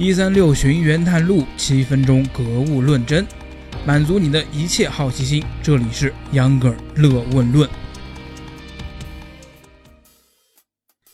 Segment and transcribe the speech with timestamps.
[0.00, 3.26] 一三六寻源探路，七分钟格物论真，
[3.84, 5.42] 满足你的一切好奇心。
[5.60, 7.68] 这里是秧歌儿乐问论。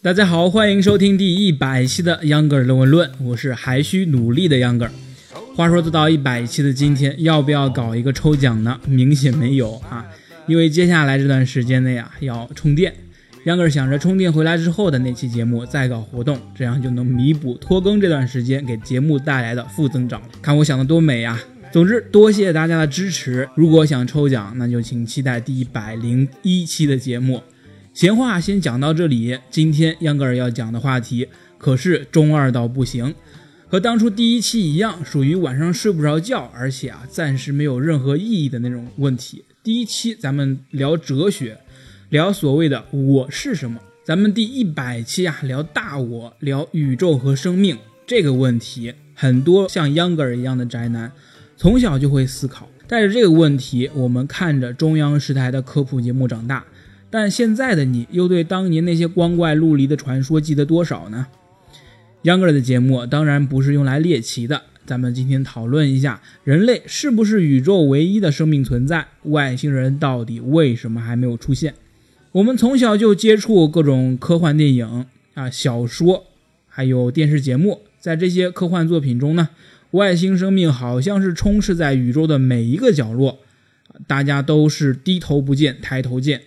[0.00, 4.92] 大家好，欢迎收听第一百期的秧歌儿乐问论，我是还需努力的秧歌儿。
[5.56, 8.78] 话说，到一百期的今天，要不要搞一个抽奖呢？
[8.86, 10.06] 明显没有啊，
[10.46, 12.94] 因为接下来这段时间内啊要充电。
[13.48, 20.20] 秧歌儿想着充电回来之后的那期节目再搞活动，这样就能弥补拖更这段时间给节目带来的负增长。
[20.42, 21.40] 看我想的多美呀！
[21.72, 23.48] 总之，多谢大家的支持。
[23.54, 27.42] 如果想抽奖，那就请期待第一百零一期的节目。
[27.94, 33.14] 闲话先讲到这里，今天秧歌儿要讲的话题可是中二到不行，
[33.66, 39.42] 和当初第一期一样，属于晚上睡不着觉，而且啊暂时没有任何意义的那种问题。
[39.62, 41.58] 第一期咱们聊哲学，
[42.10, 43.78] 聊所谓的我是什么。
[44.02, 47.76] 咱们第一百期啊聊大我，聊宇宙和生命
[48.06, 51.12] 这个问题，很多像秧歌儿一样的宅男
[51.58, 52.66] 从小就会思考。
[52.86, 56.64] 带着这个问题，我们看着中央十台的科普节目长大。
[57.10, 61.26] 但现在的你又对当年那些光怪陆离的传说记得多少呢？
[62.22, 69.08] 秧歌儿的节目当然不是用来猎奇的，咱们今天讨论一下，人类是不是宇宙唯一的生命存在？
[69.24, 71.74] 外星人到底为什么还没有出现？
[72.32, 76.26] 我们从小就接触各种科幻电影啊、小说，
[76.68, 79.48] 还有电视节目，在这些科幻作品中呢，
[79.92, 83.38] 外星生命好像是充斥在宇宙的每一个角落，
[84.06, 86.42] 大家都是低头不见抬头见。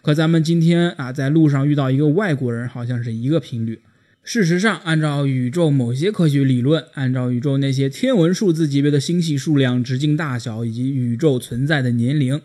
[0.00, 3.80] 和咱们今天啊，在路上遇到一个外国人，好像是一个频率。
[4.22, 12.40] 事实上，按照宇宙某些科学理论，按照宇宙那些天文数字级别的星系数量、直径大小以及宇宙存在的年龄，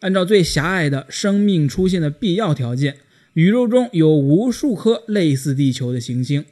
[0.00, 2.96] 按照最狭隘的生命出现的必要条件，
[3.34, 6.44] 宇宙中有无数颗类似地球的行星。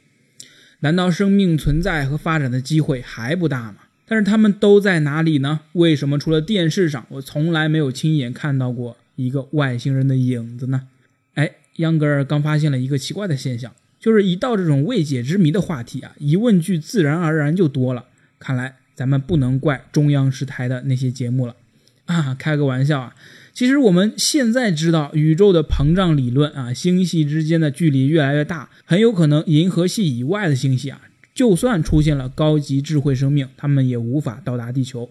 [0.81, 3.77] 难道生命存在和发展的机会还不大吗？
[4.07, 5.61] 但是他们都在哪里呢？
[5.73, 8.97] 为什么除了电视上，我从来没有亲眼看到过？
[9.15, 10.89] 一个外星人的影子呢？
[11.35, 18.05] 哎，秧歌儿刚发现了一个奇怪的现象，就是一到这种未解之谜的话题啊，疑问句自然而然就多了。
[18.37, 21.55] 看来咱们不能怪中央十台的那些节目了
[22.05, 22.35] 啊！
[22.37, 23.15] 开个玩笑啊，
[23.53, 31.01] 其实我们现在知道宇宙的膨胀理论啊，星系之间的距离越来越大，很有可能银河系以外的星系啊，
[31.33, 35.09] 就算出现了高级智慧生命，他们也无法到达地球。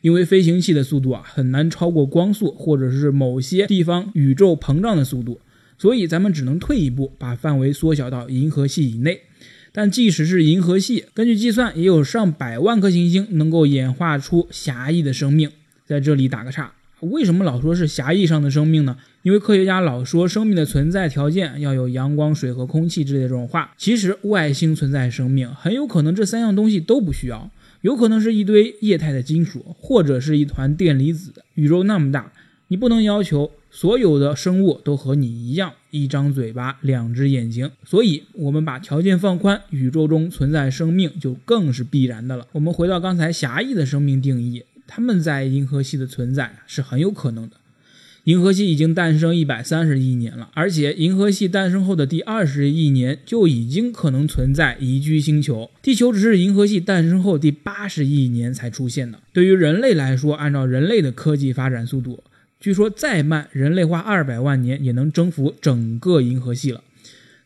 [0.00, 5.40] 因为飞行器的速度啊很难超过光速，或者是某些地方宇宙膨胀的速度，
[5.78, 9.20] 所以咱们只能退一步，把范围缩小到银河系以内。
[9.70, 15.50] 但即使是银河系，根据计算，也有上百万颗行星能够演化出狭义的生命。
[15.86, 18.96] 在这里打个岔，为什么老说是狭义上的生命呢？
[19.22, 27.50] 因为科学家老说生命的存在条件要有阳光、水和空气之类的这种话，其实外星存在生命，很有可能这三样东西都不需要。
[27.80, 31.32] 有可能是一堆液态的金属，或者是一团电离子。
[31.54, 32.32] 宇宙那么大，
[32.68, 37.68] 你不能要求所有的生物都和你一样，一张嘴巴，两只眼睛。
[37.84, 42.46] 所以，我们把条件放宽，宇宙中存在生命就更是必然的了。
[42.52, 44.64] 我们回到刚才狭义的生命定义，
[44.94, 47.56] 他们在银河系的存在是很有可能的。
[48.24, 55.70] 银河系已经诞生一百三十亿年了，而且银河系诞生后的第二十亿年就已经可能存在宜居星球。
[55.80, 59.18] 地球只是银河系诞生后第八十亿年才出现的。
[59.32, 62.22] 对于人类来说，按照人类的科技发展速度，
[62.60, 66.84] 据说再慢，人类花二百万年也能征服整个银河系了。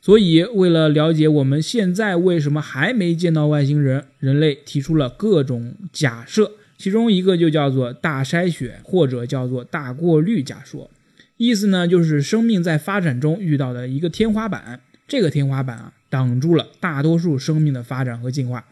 [0.02, 6.50] 所以，为了了解我们现在为什么还没见到外星人，人类提出了各种假设。
[6.78, 10.90] 其中一个就叫做大筛选，或者叫做大过滤假说，
[11.36, 18.66] 意思呢就是生命在发展中遇到的一个天花板，这个天花板啊挡住了大多数生命的发展和进化。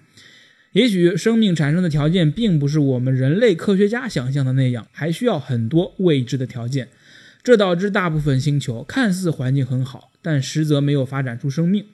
[0.72, 6.88] 也许生命产生的条件并不是我们人类科学家想象的那样，还需要很多未知的条件，
[7.42, 11.86] 这导致大部分星球看似环境很好，但实则没有发展出生命。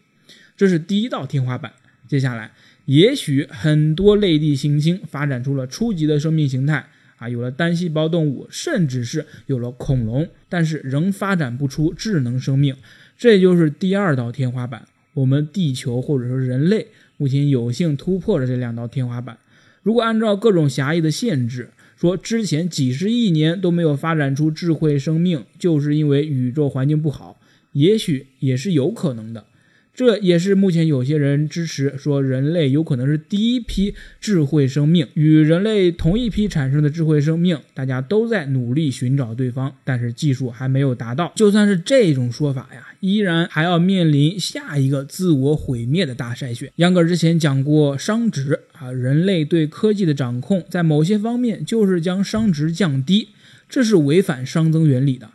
[0.56, 1.72] 这是第一道天花板。
[2.08, 2.50] 接下来。
[2.90, 6.88] 也许很多类地行星发展出了初级的生命形态
[7.18, 12.74] 啊，有了单细胞动物，甚至是有了恐龙，但是仍发展不出智能生命，
[13.16, 14.88] 这就是第二道天花板。
[15.14, 19.38] 我们地球或者说人类目前有幸突破了这两道天花板。
[19.84, 27.40] 如果按照各种狭义的限制，说之前几十亿年都没有发展出智慧生命，就是因为宇宙环境不好，
[27.70, 29.44] 也许也是有可能的。
[29.92, 41.32] 这也是目前有些人支持说人类有可能是第一批智慧生命，与人类同一批产生的智慧生命，大家都在努力寻找对方，但是技术还没有达到。
[41.36, 46.72] 就算是这种说法呀，依然还要面临下一个自我毁灭的大筛选。
[46.76, 53.28] 杨哥之前讲过熵值啊，人类对科技的掌控，在某些方面就是将熵值降低，
[53.68, 55.28] 这是违反熵增原理的。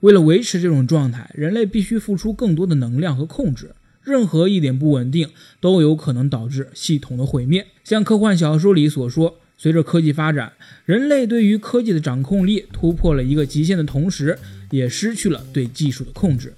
[0.00, 3.70] 为了维持这种状态，人类必须付出更多的能量和控制。
[4.10, 5.28] 任何一点不稳定
[5.60, 7.66] 都有可能导致系统的毁灭。
[7.84, 10.52] 像科幻小说里所说，随着科技发展，
[10.84, 14.36] 人类对于科技的掌控力突破了一个极限的同时，
[14.70, 16.52] 也失去了对技术的控制。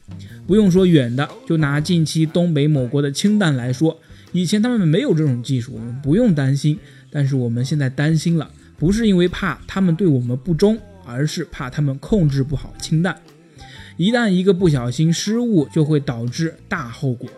[0.46, 4.00] 不用说远的，就拿近期东北某国的氢弹来说，
[4.32, 6.78] 以前他们没有这种技术，我们不用担心。
[7.10, 13.20] 但是我们现在担心了，不是因为怕他们对我们不忠，而是怕他们控制不好氢弹。
[13.98, 17.28] 一旦一个不小心失误，就会导致大后果。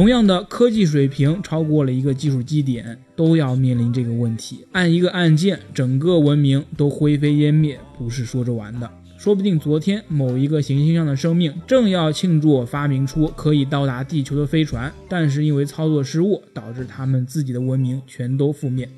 [0.00, 4.64] 同样的科技水平超过了一个技术基点，都要面临这个问题。
[4.72, 8.90] 按一个按键，整个文明都灰飞烟灭，不是说着玩的。
[9.18, 18.88] 说不定昨天某一个行星上的生命正要庆祝发明出可以到达地球的飞船，但是因为操作失误，导致他们自己的文明全都覆灭。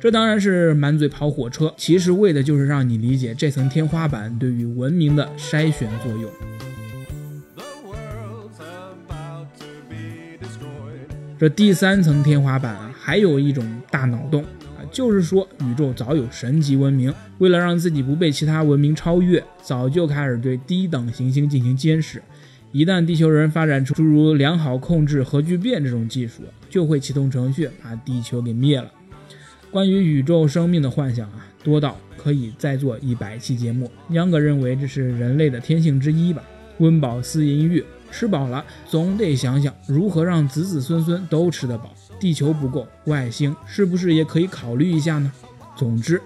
[0.00, 6.28] 这当然是满嘴跑火车，其实为的就是让你理解这层天花板对于文明的筛选作用。
[11.44, 14.42] 这第三层天花板啊，还有一种大脑洞
[14.78, 22.22] 啊，就是说宇宙早有神级文明，为了让自己不被其他文明超越，早就开始对低等行星进行监视。
[22.72, 28.90] 一旦地球人发展出诸如良好控制核聚变这种技术，就会启动程序把地球给灭了。
[29.70, 33.90] 关于宇宙生命的幻想啊，多到可以再做一百期节目。
[34.12, 36.42] 秧哥认为这是人类的天性之一吧。
[36.78, 41.92] 温饱思淫欲，吃饱了总得想想如何让子子孙孙都吃得饱。
[42.20, 45.30] 地球不够，外星是不是也可以考虑一下呢？
[45.76, 46.22] 总之，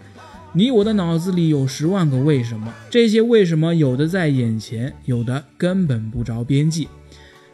[0.52, 6.88] 你我的脑子里有十万个为什么，这些为什么有的在眼前，有的根本不着边际。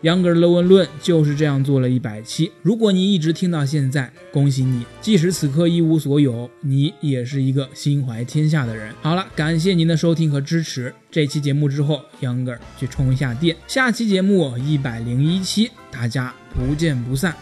[0.05, 2.53] 杨格的论文论就是这样做了一百期。
[2.61, 4.85] 如果你一直听到现在，恭喜你！
[5.01, 8.93] 即使此刻一无所有，你也是一个心怀天下的人。
[9.01, 10.95] 好了，感谢您的收听和支持。
[11.11, 13.57] 这期节目之后，杨哥去充一下电。
[13.67, 17.35] 下期节目一百零一期，大家不见不散。